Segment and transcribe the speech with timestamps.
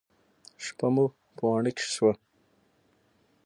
[0.63, 1.05] شپه مو
[1.35, 2.13] په واڼه کښې وه.